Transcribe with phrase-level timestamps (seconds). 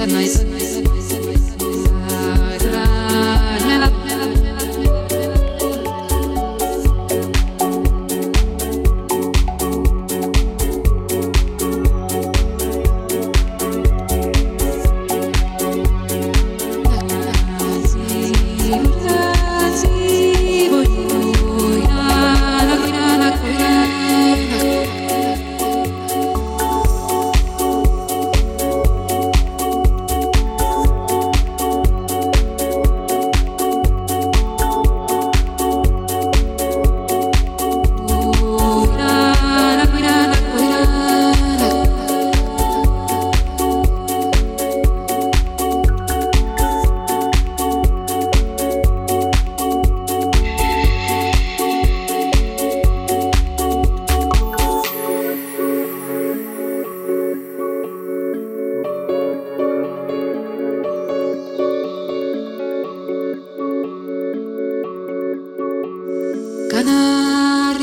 [0.00, 0.49] a nice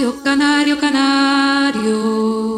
[0.07, 2.56] よかなりょかなりょ。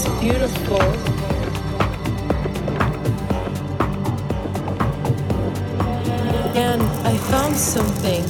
[0.00, 0.80] is beautiful.
[6.56, 8.24] And I found something.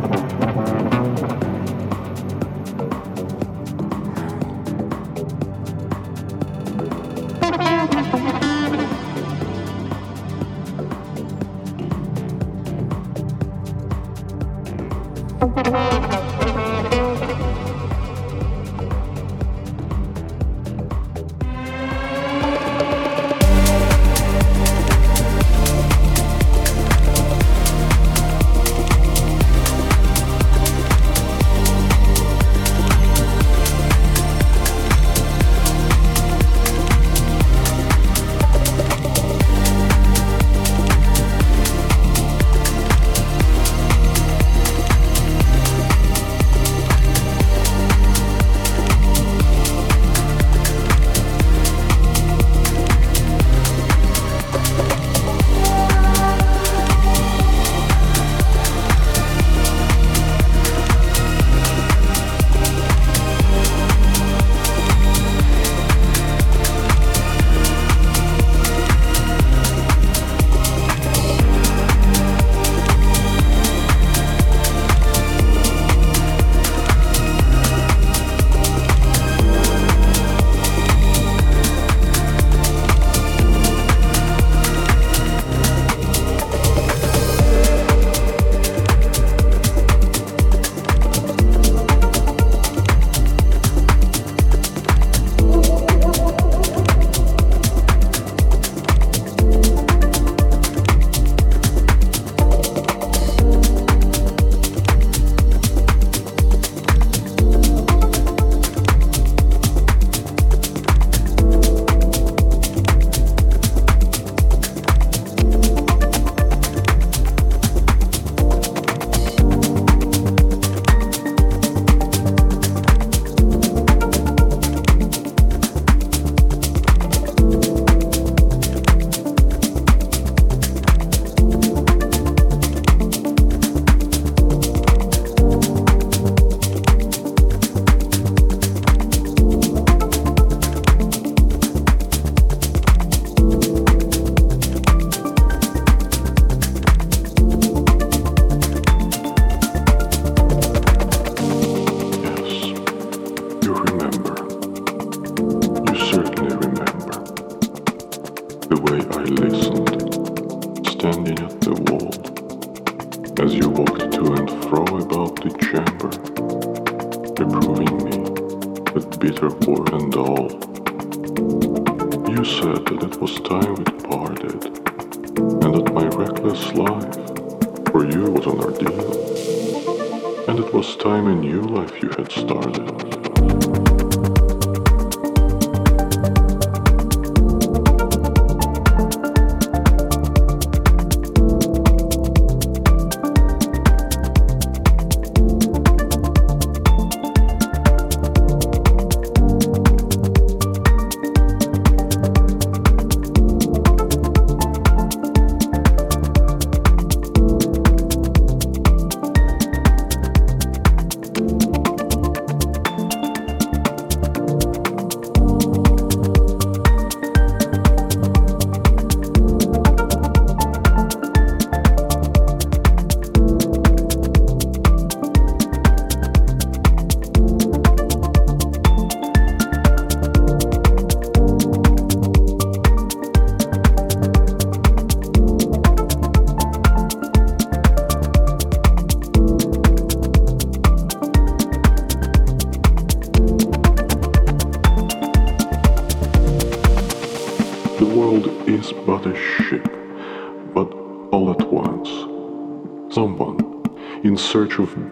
[180.53, 183.22] and it was time a new life you had started.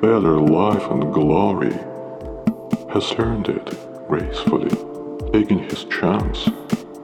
[0.01, 1.73] Better life and glory,
[2.93, 3.67] has earned it
[4.09, 4.71] gracefully,
[5.33, 6.49] taking his chance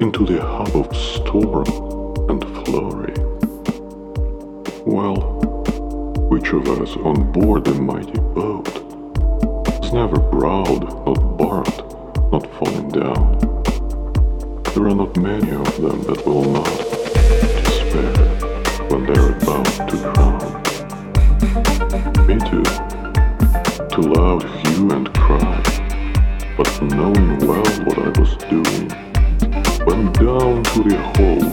[0.01, 1.67] into the hub of storm
[2.31, 3.15] and flurry.
[4.85, 5.39] Well,
[6.31, 8.69] which of us on board the mighty boat
[9.85, 11.79] is never proud, not barked,
[12.33, 13.56] not fallen down?
[14.77, 16.67] There are not many of them that will not
[17.65, 18.13] despair
[18.91, 20.39] when they're about to drown.
[22.27, 22.63] Me too.
[23.89, 25.63] to loud hue and cry,
[26.59, 28.93] but knowing well what I was doing,
[29.87, 31.53] went down to the hold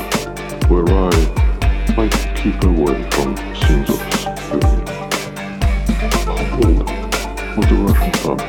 [0.70, 1.16] where I
[1.96, 4.84] might keep away from scenes of spewing.
[6.28, 6.90] Hold
[7.56, 8.40] was the Russian pub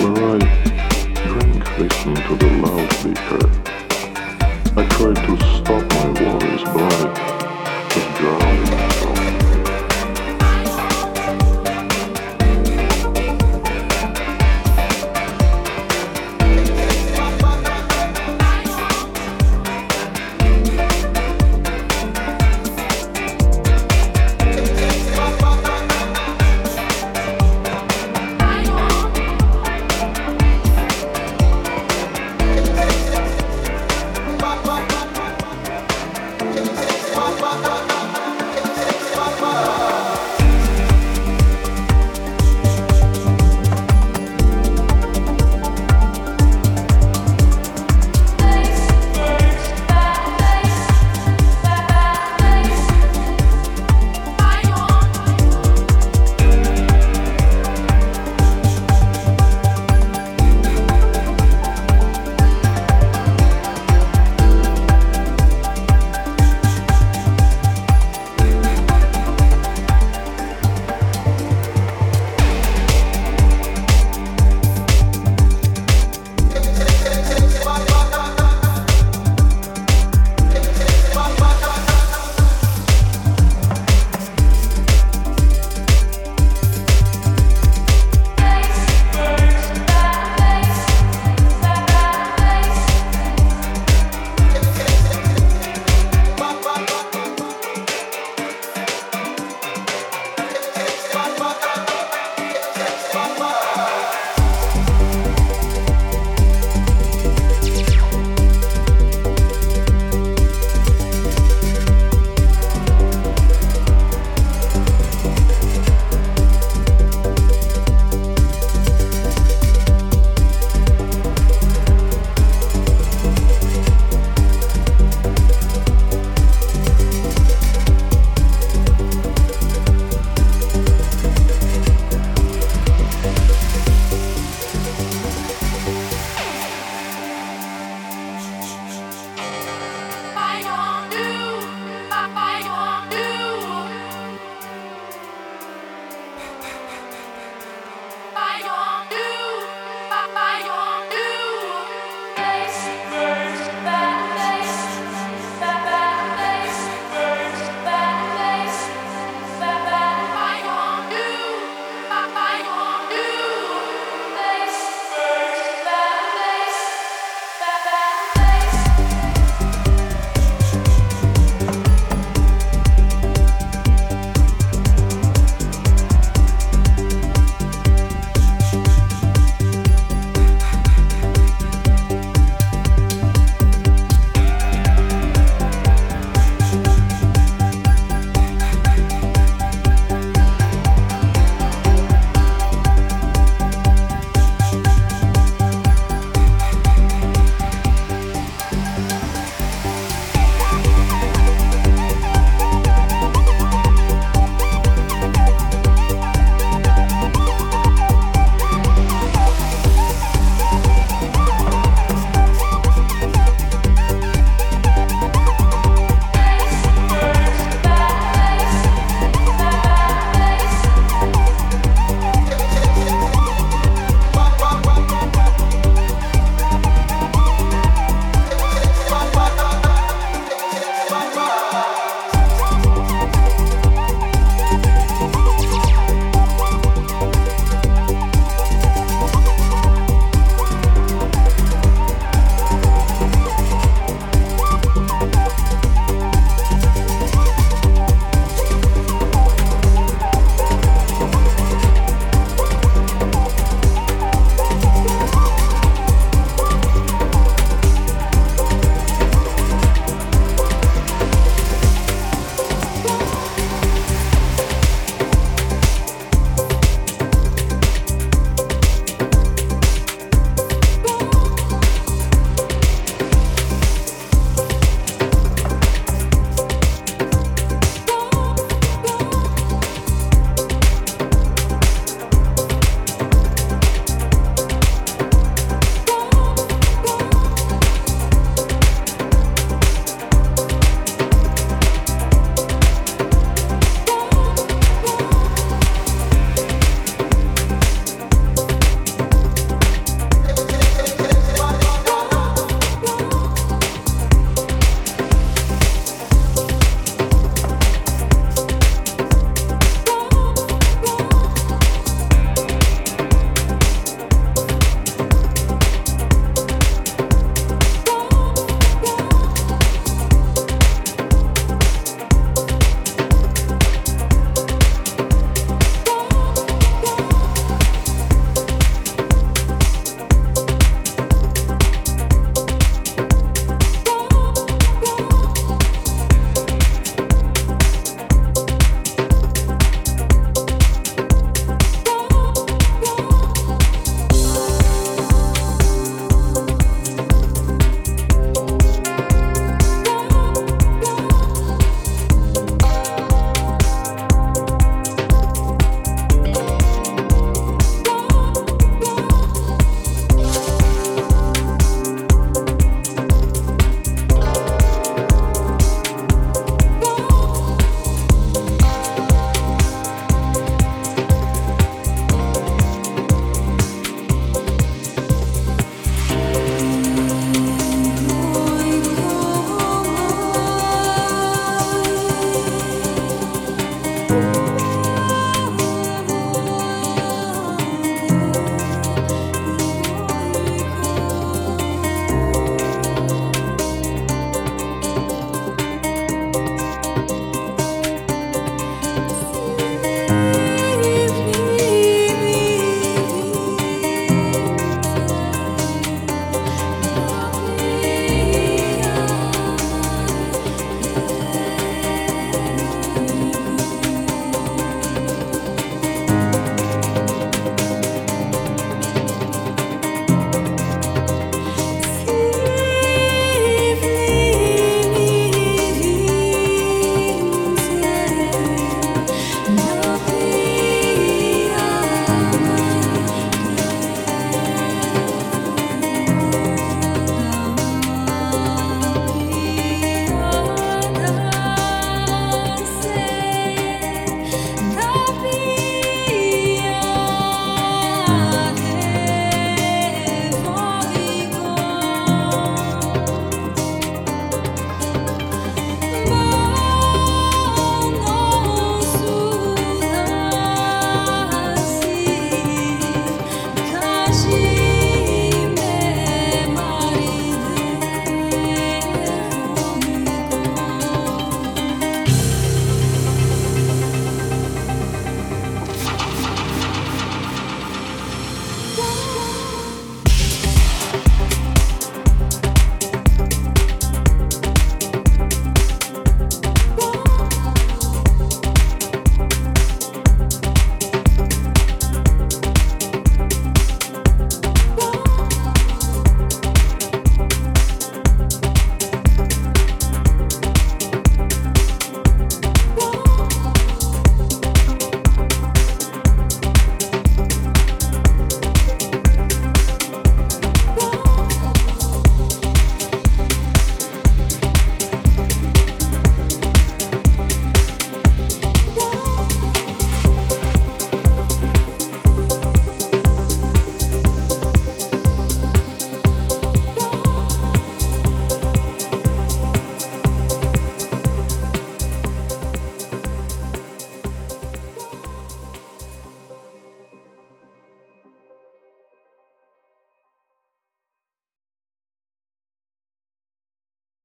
[0.00, 0.38] where I
[1.28, 3.59] drank listening to the loudspeaker.
[4.80, 8.89] I tried to stop my worries, but I was drowning.